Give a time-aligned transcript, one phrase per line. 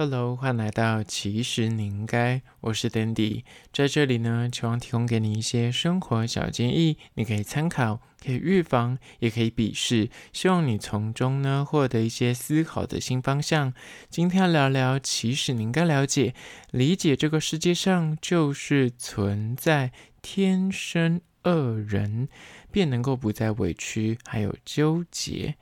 [0.00, 13.74] Hello，欢迎来到其实你应该，我是 Dandy，在这里呢，希望提供给你一些生活小建议，你可以参考，可以预防，也可以鄙视，希望你从中呢获得一些思考的新方向。
[14.08, 16.32] 今天要聊聊，其实你应该了解，
[16.70, 19.90] 理解这个世界上就是存在
[20.22, 22.28] 天生恶人，
[22.70, 25.56] 便能够不再委屈，还有纠结。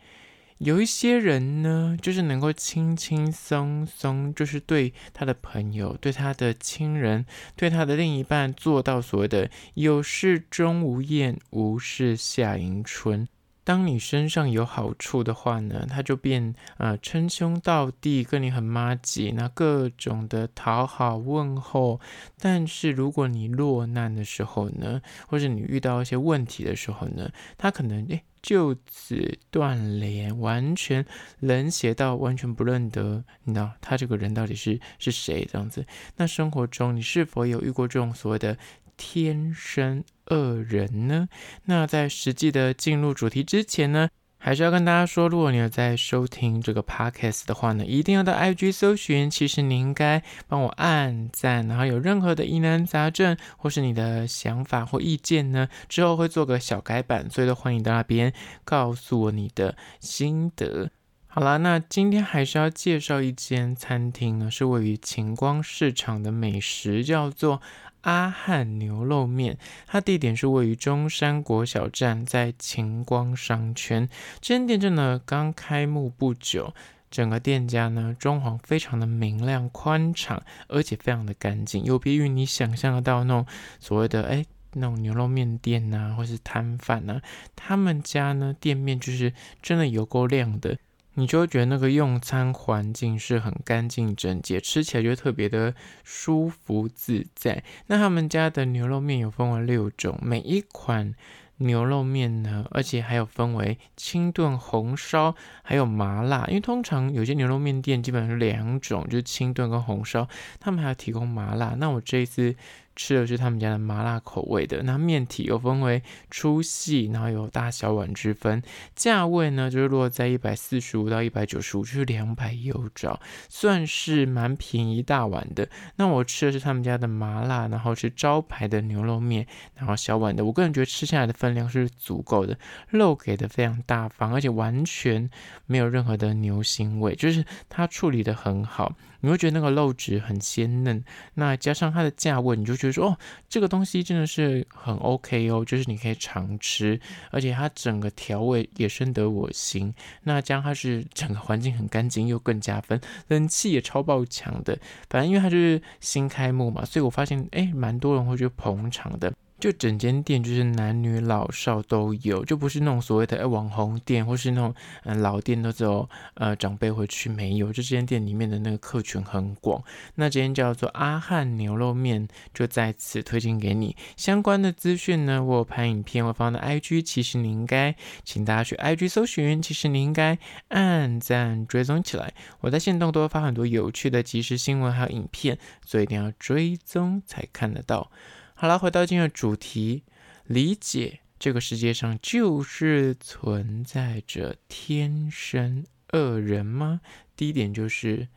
[0.58, 13.28] 有一些人呢，就是能够轻轻松松，就是对他的朋友、对他的亲人、对他的另一半做到所谓的“有事钟无艳，无事夏迎春”。
[13.64, 22.00] 当你身上有好处的话呢，他就变呃称兄道弟，跟你很妈吉，那各种的讨好问候。
[22.38, 31.04] 但是如果你落难的时候呢，或者你遇到一些问题的时候呢，他可能诶就此断联，完全
[31.40, 35.84] 冷血到完全不认得，你知道他这个人到底是是谁这样子。
[36.16, 38.56] 那生活中你是否有遇过这种所谓的
[38.96, 41.28] 天生恶人呢？
[41.64, 44.08] 那在实际的进入主题之前呢，
[44.38, 49.28] 还是要跟大家说，如果你有在收听这个 podcast 的话呢，一定要到 IG 搜寻。
[49.28, 58.32] 其实你应该帮我按赞，然后有任何的疑难杂症或是你的想法或意见呢，之后会做个小改版，所以都欢迎到那边
[58.64, 60.90] 告诉我你的心得。
[61.26, 67.60] 好啦，那今天还是要介绍一间餐厅呢，是位于晴光市场的美食，叫做。
[68.06, 74.08] 阿汉牛肉面，它地点是位于中山国小站，在晴光商圈。
[74.40, 76.72] 这间店正呢刚开幕不久，
[77.10, 83.44] 整个店家呢装潢非常的明亮宽敞，而且非常的干净，有别于你想象得到那种
[83.80, 87.20] 所谓的哎那种牛肉面店呐、或是摊贩呐，
[87.56, 90.78] 他们家呢店面就是真的有够亮的。
[91.18, 97.64] 你就会觉得那个用餐环境是很干净整洁，吃起来就特别的舒服自在。
[97.86, 101.14] 那他们家的牛肉面有分为六种，每一款
[101.56, 106.44] 牛肉面呢，而且还有分为清炖、红烧，还有麻辣。
[106.48, 110.28] 因为通常有些牛肉面店基本上是两种，就是清炖跟红烧，
[110.60, 111.74] 他们还要提供麻辣。
[111.78, 112.54] 那我这一次。
[112.96, 118.62] 吃的是他们家的麻辣口味的，那面体又分为粗细，然后有大小碗之分，
[118.94, 125.68] 价位呢就是落在一百四十五到一百九十五，就是两百有找，算是蛮便宜大碗的。
[125.96, 132.58] 那我吃的是他们家的麻辣，然后是招牌的牛肉面，然后小碗的，我个人觉得吃下来的分量是足够的，
[132.88, 135.28] 肉给的非常大方，而且完全
[135.66, 138.94] 没有任何的牛腥味，就是它处理的很好。
[139.20, 141.02] 你会觉得那个肉质很鲜嫩，
[141.34, 146.98] 那加上它的价位，你就觉就说哦，这个东西真的是很 OK 哦，就是你可以常吃，
[147.30, 149.92] 而且它整个调味也深得我心。
[150.22, 154.78] 那加上它是整个环境很干净，又更加分，冷气也超爆强的。
[155.10, 159.32] 反正因为它就是新开幕嘛，所以我发现哎，蛮多人会去捧场的。
[159.58, 164.74] 就整间店就是男女老少都有，就不是那种所谓的诶网红店，或是那种
[165.04, 167.68] 嗯老店都只有呃长辈会去，没有。
[167.68, 169.82] 就这间店里面的那个客群很广。
[170.16, 173.96] 那这间叫做阿汉牛肉面，就在此推荐给你。
[174.16, 182.34] 相关的资讯呢，我有拍影片，我放在 IG，其实你应该请大家去 IG 搜寻，其实你应该按赞追踪起来。
[182.60, 188.10] 我在线动都会发很多有趣的即时新闻还有影片，所以一定要追踪才看得到。
[188.58, 190.02] 好了，回到今日主题，
[190.46, 195.84] 理解这个世界上就是存在着天生
[196.14, 197.02] 恶人吗？
[197.36, 198.28] 第一点就是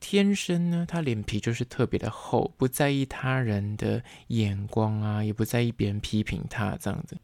[0.00, 7.18] 天生呢，他脸皮就是特别的厚，不在意他人的眼光啊，也不在意别人批评他这样子。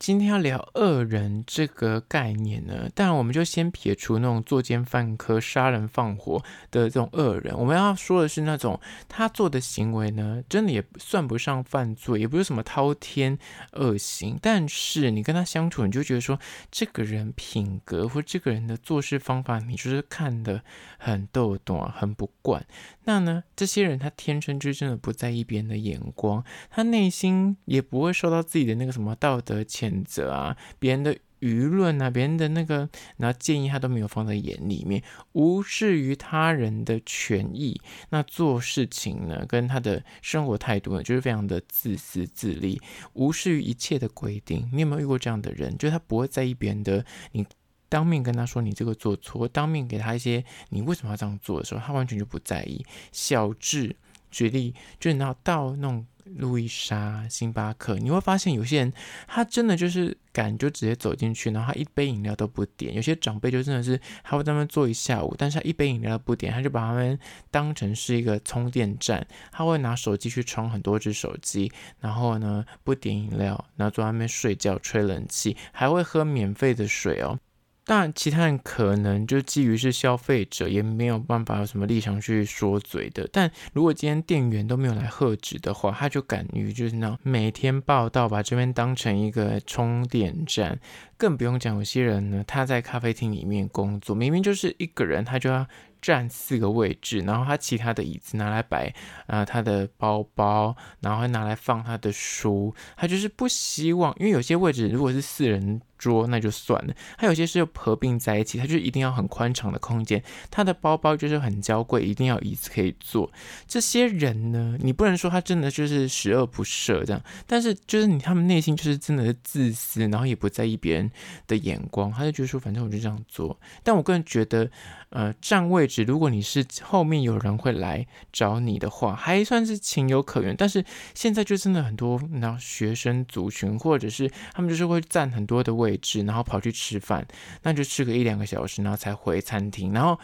[0.00, 8.80] 今天要聊恶人这个概念呢，当然我们就先撇除那种作奸犯科、杀人放火的这种恶人，我们要说的是那种
[9.10, 13.38] 他做的行为呢，真的也算不上犯罪，也不是什么滔天
[13.72, 16.40] 恶行，但是你跟他相处，你就觉得说
[16.70, 20.62] 这个人品格或这个人的做事方法，你就是看得
[20.96, 22.64] 很逗懂，啊很不惯。
[23.04, 35.02] 那呢，这些人他天生就真的不在意别人的眼光，他内心也不会受到自己的那个什么道德谴谴选择啊，别人的舆论啊，别人的那个，然后建议他都没有放在眼里面，
[35.32, 37.80] 无视于他人的权益。
[38.10, 42.80] 那做事情呢，跟他的生活态度呢，就是非常的自私自利，
[43.14, 44.68] 无视于一切的规定。
[44.72, 45.76] 你有没有遇过这样的人？
[45.76, 47.44] 就是他不会在意别人的，你
[47.88, 52.84] 当面跟他说你这个做错，当面给他一些你为什么要这样做的时候，他完全就不在意。
[53.10, 53.96] 小智。
[54.30, 56.06] 举例，就你要到那种。
[56.36, 58.92] 路易莎、星巴克，你会发现有些人
[59.26, 62.94] 他真的就是敢就直接走进去，然后他一杯饮料都不点。
[62.94, 67.18] 有些长辈就真的是他会在那边坐一下午，但是他一杯饮料都不点，他就把他们
[67.50, 77.40] 当成是一个充电站，他会拿手机去充很多只手机，然后呢不点饮料，然后坐在那边睡觉、吹冷气，还会喝免费的水哦。
[77.90, 83.28] 当然，其他人可能就基于是消费者，也没有办法有什么立场去说嘴的。
[83.32, 90.78] 但如果今天店员都没有来喝止的话，他就敢于就是那每天报道，把这边当成一个充电站。
[91.20, 95.66] 更不用讲，有些人呢，他在咖啡厅里面工作，明明就是一个人，他就要。
[96.02, 98.90] 占四个位置，然后他其他的椅子拿来摆
[99.26, 113.30] 啊、他的包包，然后还拿来放他的书，他就是不希望，因为有些位置如果是四人桌那就算了，他有些是又合并在一起，他就一定要很宽敞的空间，他的包包就是很娇贵，一定要椅子可以坐。
[113.68, 121.09] 这些人呢，你不能说他真的就是十恶不赦这样，但是就是你他们内心就是真的是自私，然后也不在意别人
[121.46, 123.58] 的眼光，他就觉得说反正我就这样做。
[123.82, 124.70] 但我个人觉得。
[125.10, 130.54] 呃，占位置，如果你是后面有人会来找你的话，还算是情有可原。
[130.56, 130.84] 但是
[131.16, 137.26] 现在就真的很多，然后学生族群，或者是他们就是会占很多的位置，然后跑去吃饭，
[137.64, 139.92] 那就吃个一两个小时，然后才回餐厅。
[139.92, 140.16] 然后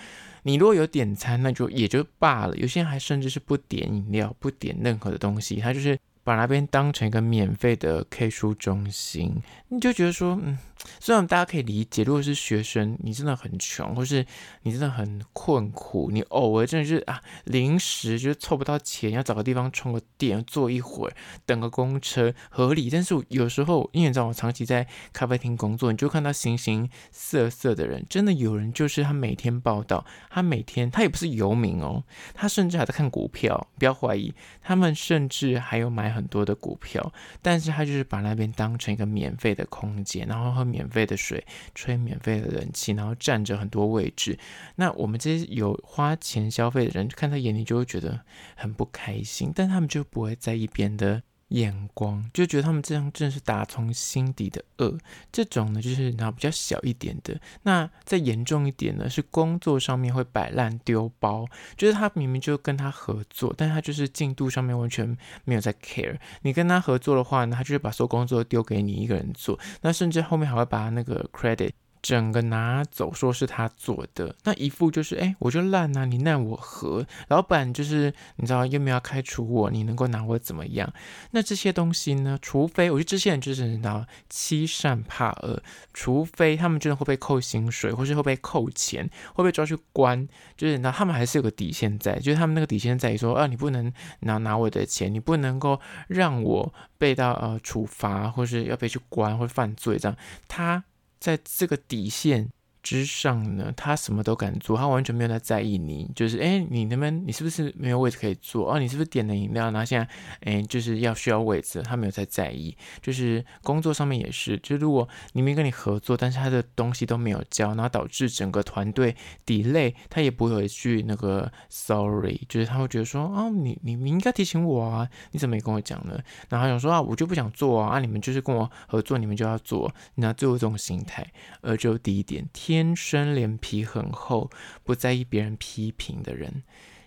[0.44, 2.56] 你如果有点餐，那就也就罢了。
[2.56, 5.98] 有些人还甚至是不点饮料，不点任何的东西，他就是。
[6.26, 10.58] 把那边当成一个免费的 K 书中心，你就觉得说，嗯，
[10.99, 14.26] 虽然大家可以理解，如果是学生，你真的很穷，或是
[14.62, 21.14] 你真的很困苦，你偶尔真的是啊，临时就是凑不到钱，要找个地方充个电，坐一会儿，
[21.46, 22.90] 等个公车，合理。
[22.90, 32.02] 但是有时候，因为你知道我长期在咖啡厅工作，你就看到形形色色的人，真的有人就是他每天报道，他每天他也不是游民哦，
[32.34, 36.15] 他甚至还在看股票，不要怀疑，他们甚至还有买。
[36.16, 44.38] 很多的股票，但是他就是把那边当成一个免费的空间，然后喝免费的水，吹免费的冷气，然后占着很多位置。
[44.76, 48.20] 那我们这些有花钱消费的人，看他眼里就会觉得
[48.56, 51.22] 很不开心，但他们就不会在意别的。
[51.48, 54.98] 眼光就觉得他们这样真的是打从心底的恶，
[55.31, 61.46] 这种呢就是然后比较小一点的，那再严重一点呢是工作上面会摆烂丢包，
[61.76, 66.19] 就是他明明就跟他合作，但他就是进度上面完全没有在 care。
[66.43, 71.70] 你跟他合作的话呢，他就是把所有工作丢给你一个人做，那甚至后面还会把那个 credit。
[72.06, 77.05] 整个拿走，说是他做的，那一副就是，哎，我就烂啊，你奈我何？
[77.26, 80.93] 老板就是，你知道，又没有要开除我，你能够拿我怎么样？
[81.32, 82.38] 那这些东西呢？
[82.41, 85.61] 除非我觉得这些人就是，你知道，欺善怕恶，
[85.93, 100.17] 除非他们真的会被扣薪水，或是会被扣钱，会被抓去关，就是，那他们还是有个底线在，就是他们那个底线在于说，啊，你不能拿拿我的钱，你不能够让我被到呃处罚，或是要被去关或犯罪这样，
[100.47, 100.85] 他。
[101.26, 102.52] 在这个底线
[102.86, 108.72] 之上呢，他什么都敢做，他完全没有在在意你，就是哎，你那边你是不是没有位置可以坐？
[108.72, 109.72] 哦，你是不是点了饮料？
[109.72, 110.08] 然后现在
[110.42, 112.76] 哎，就是要需要位置，他没有在在意。
[113.02, 126.16] 就是工作上面也是，就如果你没跟你合作，但是他的东西都没有交，然后导致整个团队 delay，他也不会有一句那个 sorry，就是他会觉得说，哦，你你你应该提醒我啊，你怎么没跟我讲呢？
[126.48, 131.26] 然后想说啊，我就不想做啊，啊，你们就是跟我合作，你们就要做，那最后这种心态，
[131.62, 134.50] 呃，就第一点天天生脸皮很厚，
[134.84, 136.62] 不在意别人批评的人。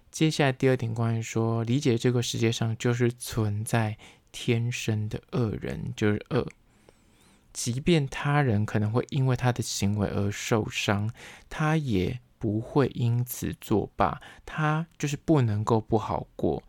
[0.10, 3.96] 接下来第二点，关于说理解这个世界上就是存在
[4.32, 6.48] 天生的恶人，就是恶。
[7.54, 11.12] 即便他人可能会因为他的行为而受伤，
[11.52, 16.64] 他也不会因此作罢，他就是不能够不好过。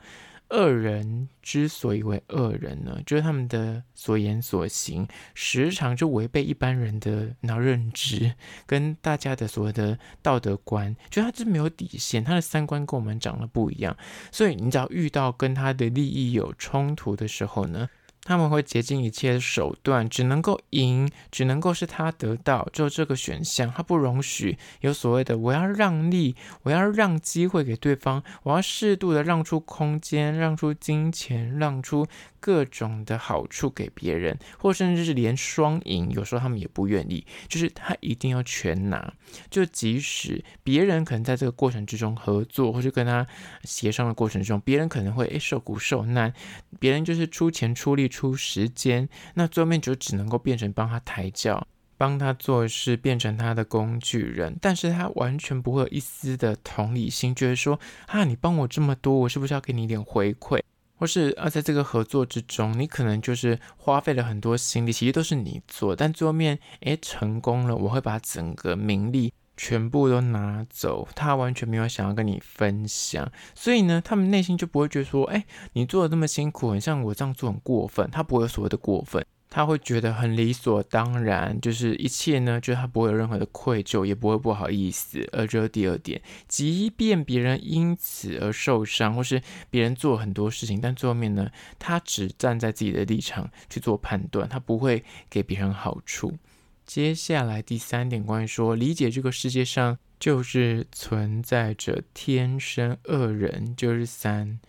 [0.51, 8.35] 恶人之所以为恶人呢，就是他们的所言所行时常就违背一般人的那认知，
[8.67, 13.97] 跟大家的所谓的道德观，就他是没有底线，他的三观跟我们长得不一样，
[14.33, 17.89] 所以你只要遇到跟他的利益有冲突的时候呢，
[18.23, 32.07] 他们会竭尽一切的手段，只能够赢，只能够是他得到，就这个选项，他不容许有所谓的我要让利，我要让机会给对方，我要适度的让出空间，让出金钱，让出。
[32.41, 39.13] 各种的好处给别人，或甚至是连双赢，有时候他们也不愿意，就是他一定要全拿。
[39.51, 43.27] 就即使别人可能在这个过程之中合作，或是跟他
[43.65, 46.33] 协商的过程中，别人可能会诶受苦受难，
[46.79, 51.67] 别人就是出钱出力出时间，那最后面就只能够变成帮他抬轿。
[51.97, 60.63] 帮他做事，变成他的工具人，但是他完全不会有一丝的同理心，觉得说啊，你帮我这么多，我是不是要给你一点回馈？
[61.01, 79.25] 或是啊，在这个合作之中，你可能就是花费了很多心力，其实都是你做，但最后面诶成功了，我会把整个名利全部都拿走，他完全没有想要跟你分享，所以呢，他们内心就不会觉得说，诶，你做的这么辛苦，很像我这样做很过分，他不会有所谓的过分。
[79.51, 85.29] 他会觉得很理所当然，就是一切呢，就是他不会有任何的愧疚，也不会不好意思。
[85.33, 96.39] 而这是第二点，即便别人因此而受伤，或是别人做很多事情，但最后面呢，他只站在自己的立场去做判断，他不会给别人好处。
[96.87, 104.61] 接下来第三点，关于说理解这个世界上就是存在着天生恶人，就是三。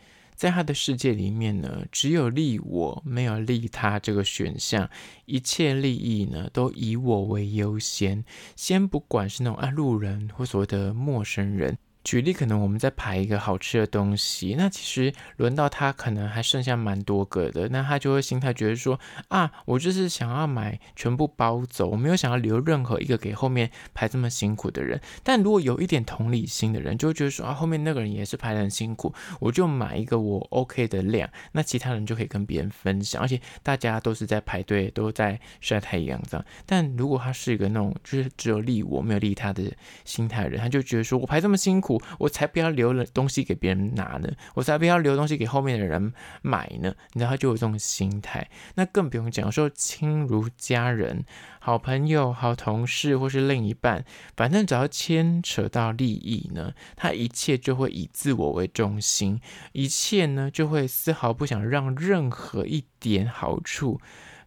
[0.41, 4.89] 在他的世界里面呢，只有利我，没有利他这个选项。
[5.25, 8.25] 一切利益呢，都以我为优先。
[8.55, 11.77] 先不管是那种啊路人或所谓的陌生人。
[12.03, 24.99] 举例，可能我们在排一个好吃的东西，那其实轮到他可能还剩下蛮多个的，那他就会心态觉得说啊，我就是想要买全部包走，我没有想要留任何一个给后面排这么辛苦的人。
[25.21, 36.45] 但如果有一点同理心的人，就会觉得说啊，后面那个人也是排得很辛苦，我就买一个我 OK 的量，那其他人就可以跟别人分享，而且大家都是在排队，都在晒太阳这样。
[36.65, 39.71] 但如果他是一个那种就是只有利我没有利他的
[40.03, 41.90] 心态的人，他就觉得说我排这么辛苦。
[42.19, 46.93] 我才不要留了东西给别人拿呢，我才不要留东西给后面的人买呢。
[47.13, 51.25] 你知道他就有这种心态，那更不用讲说亲如家人、
[51.59, 54.05] 好朋友、好同事或是另一半，
[54.35, 59.39] 反正只要牵扯到利益呢，他一切就会以自我为中心，
[59.71, 63.99] 一切呢就会丝毫不想让任何一点好处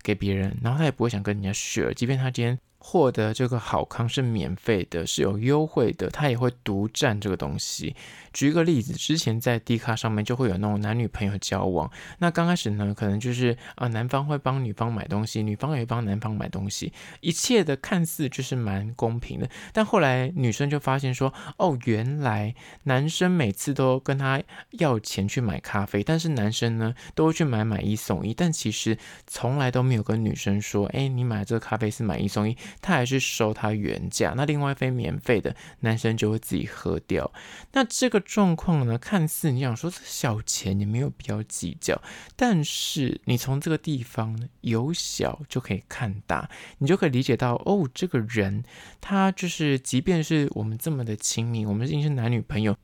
[0.02, 2.58] 给别人，然后他也不会想跟人家 share，即便他今天。
[2.86, 7.96] 获得这个好康是免费的，是有优惠的，他也会独占这个东西。
[8.34, 19.48] 举一个例子，之前在 D 卡上面就会有那种男女朋友交往，那刚开始呢，可能就是啊，男方会帮女方买东西，女方也会帮男方买东西，一切的看似就是蛮公平的。
[19.72, 32.54] 但后来女生就发现说，哦，原来男生每次都跟他要钱去买咖啡，但是男生呢都会去买买一送一，但其实从来都没有跟女生说，哎，你买这个咖啡是买一送一。
[32.80, 37.32] 他还是收他原价，那另外一杯免费的，男生就会自己喝掉。
[37.72, 42.00] 那这个状况呢，看似你想说这小钱你没有必要计较，
[42.36, 48.62] 但是你从这个地方，由小就可以看大，你就可以理解到哦，这个人
[49.00, 52.76] 他就是，即便是我们这么的亲密，我们已经是男女朋友。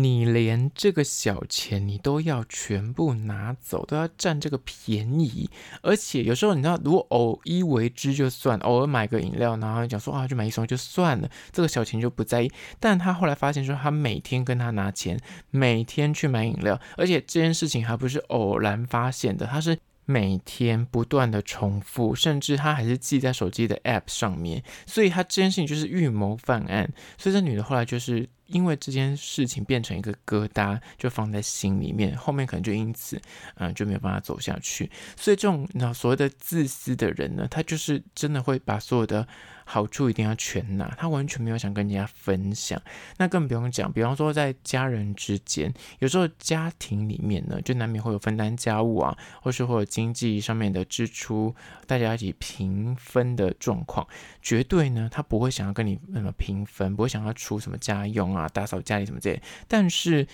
[0.00, 5.50] 你连这个小钱你都要全部拿走，都要占这个便宜，
[5.82, 12.52] 而且有时候你知道，如果偶一为之就算，偶尔买个饮料，然后讲说啊，就买一送一就算了，这个小钱就不在意。
[12.78, 15.18] 但他后来发现说，他每天跟他拿钱，
[15.50, 26.88] 每天去买饮料，而且这件事情还不是偶然发现的，他是每天不断的重复，甚至他还是记在手机的 App 上面，所以他这件事情就是预谋犯案。
[27.16, 28.28] 所以这女的后来就是。
[28.48, 33.20] 因为这件事情变成一个疙瘩，就放在心里面，后面可能就因此，
[33.54, 34.90] 嗯，就没有办法走下去。
[35.16, 39.26] 所以这种那所谓的自私的人呢，他就是真的会把所有的
[39.64, 42.80] 好处一定要全拿，他完全没有想跟人家分享。
[43.18, 51.54] 那更不用讲，比方说在家人之间，有时候家庭里面呢，就难免会有分担家务啊，或是会有经济上面的支出，
[51.86, 54.06] 大家一起平分的状况，
[54.40, 59.42] 绝对呢，他不会想要跟你那么平分，不会想要出什么家用啊，啊打扫家里什么之类。
[59.66, 60.24] 但是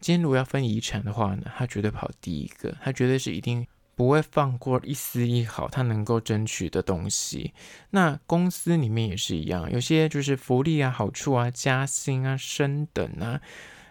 [0.00, 3.66] 今天如果要分遗产的话呢，他绝对跑第一个，他绝对是一定。
[3.96, 7.54] 不会放过一丝一毫他能够争取的东西。
[7.88, 13.40] 那公司里面也是一样，有些就是福利啊、好处啊、加薪啊、升等啊，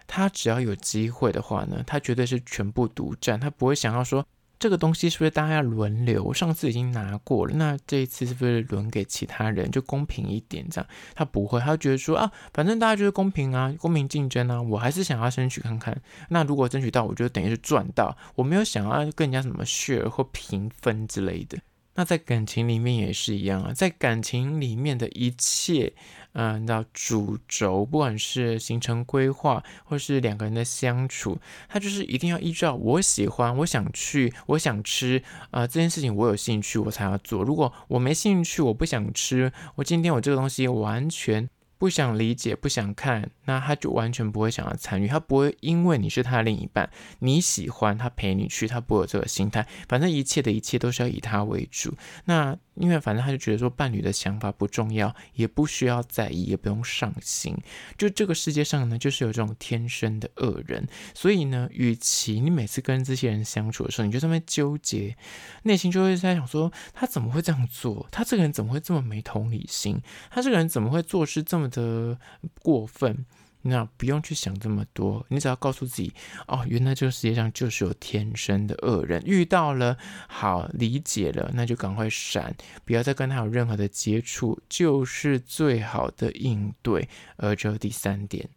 [0.06, 4.24] 他只要有机会的话呢，他绝对是全部独占，他不会想要说。
[4.58, 6.32] 这个东西是不是大家要轮流？
[6.32, 10.66] 上次已经拿过了，那这一次是不是轮给其他人，就公平一点？
[10.70, 15.96] 这样他不会，他觉得说啊，反正大家就是公平啊，公平竞争啊，我还是想要争取看看。
[16.28, 21.58] 那如果争取到，我觉得等于是赚到，我没有想要跟人家什么 share 或平分之类的。
[21.96, 25.92] 那在感情里面也是一样啊，在感情里面的一切，
[26.34, 31.38] 嗯、呃，那主轴，不管是行程规划，或是两个人的相处，
[31.68, 37.42] 他就是一定要依照我喜欢、我想去、我想吃，啊、这件事情我有兴趣，我才要做。
[37.42, 41.48] 如果我没兴趣，我不想吃，我今天我这个东西完全
[41.78, 45.06] 不想理解，不想看，那他就完全不会想要参与。
[45.06, 49.66] 他不会因为你是他的另一半，你喜欢他陪你去，他不会有这个心态。
[49.88, 51.94] 反正一切的一切都是要以他为主。
[52.24, 57.56] 那因为反正他就觉得说伴侣的想法不重要，也不需要在意，也不用上心。
[57.98, 60.86] 就这个世界上呢，就是有这种天生的恶人。
[61.14, 65.16] 所以呢，与其你每次跟这些人相处的时候，你就这么纠结，
[65.62, 68.06] 内心就会在想说，他怎么会这样做？
[68.10, 70.00] 他这个人怎么会这么没同理心？
[70.30, 72.18] 他这个人怎么会做事这么的
[72.62, 73.24] 过分，
[73.62, 76.12] 那不用去想这么多，你只要告诉自己，
[76.46, 79.96] 哦，原来这个世界上就是有天生的恶人，遇到了，
[80.28, 87.08] 好，理解了，那就赶快闪，不要再跟他有任何的接触，就是最好的应对。
[87.36, 88.48] 而这第三点，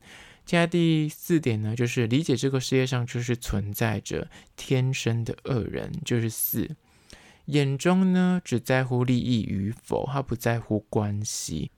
[0.46, 6.76] 接下来第四点呢，就是理解这个世界上就是存在着天生的恶人，就是四，
[7.46, 11.72] 眼中呢只在乎利益与否，他不在乎关系。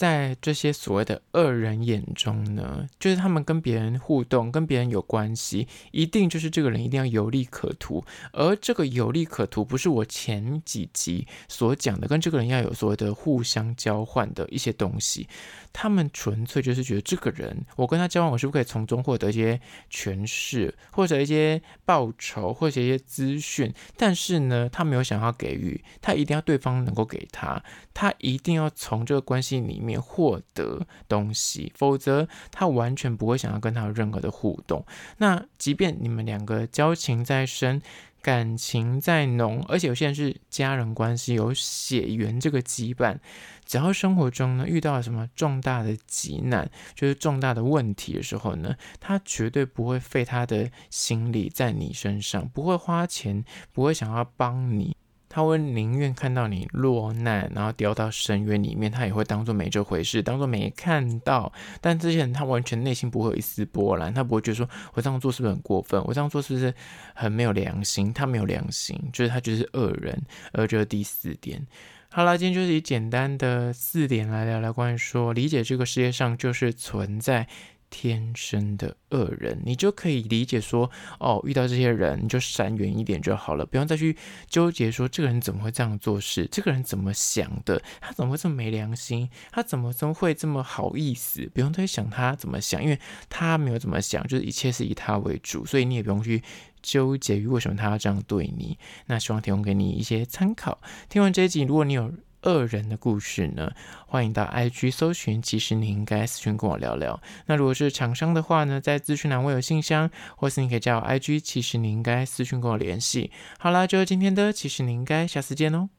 [0.00, 8.02] 在这些所谓的恶人眼中呢，就是他们跟别人互动，跟别人有关系，一定就是这个人一定要有利可图。
[8.32, 15.28] 而这个有利可图，不是我前几集所讲的，跟这个人要有所谓的互相交换的一些东西。
[15.70, 23.70] 他们纯粹就是觉得这个人，我跟他交往，我是不是可以从中获得一些权势，或者一些报酬，或者一些资讯？
[23.98, 34.84] 但是呢，他没有想要给予，他一定要对方能够给他，他一定要从这个关系里面获得东西，否则他完全不会想要跟他有任何的互动。
[35.18, 37.80] 那即便你们两个交情再深，
[38.22, 43.16] 感情再浓，而且有些人是家人关系，有血缘这个羁绊，
[43.64, 53.42] 只要生活中呢遇到了什么重大的急难，就是重大的问题的时候呢，他绝对不会费他的心力在你身上，不会花钱，
[53.72, 54.94] 不会想要帮你。
[55.30, 61.50] 他会宁愿看到你落难，然后掉到深渊里面，他也会当做没这回事，当做没看到。
[61.80, 66.02] 但这些人他完全内心不会有一丝波澜，他不会觉得说我这样做是不是很过分？
[66.04, 66.74] 我这样做是不是
[67.14, 68.12] 很没有良心？
[68.12, 70.20] 他没有良心，就是他就是恶人。
[70.52, 71.64] 而这第四点，
[72.10, 77.46] 好了，今天就是以简单的四点来聊聊关于说理解这个世界上就是存在。
[77.90, 84.16] 天生的恶人，你就可以理解说，哦，遇到这些人你就闪远一点就好了，不用再去
[84.48, 96.42] 纠结说这个人怎么会这样做事，这个人怎么想的，他怎么会这么没良心，他怎么怎么会这么好意思，不用再去想他怎么想，因为他没有怎么想，就是一切是以他为主，所以你也不用去
[96.80, 98.78] 纠结于为什么他要这样对你。
[99.06, 100.80] 那希望提供给你一些参考。
[101.08, 103.70] 听完这一集，如果你有恶人的故事呢，
[104.06, 107.20] 欢迎到 IG 搜寻，其实你应该私讯跟我聊聊。
[107.46, 113.30] 那如果是厂商的话呢，在资讯栏我有信箱，或是你可以加我 IG，其实你应该私讯跟我联系。
[113.58, 115.90] 好啦，就是今天的，其实你应该下次见哦。